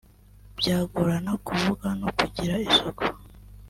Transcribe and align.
Byagorana 0.59 1.31
kuvuga 1.45 1.87
no 1.99 2.09
kugira 2.17 2.53
isuku 2.67 3.05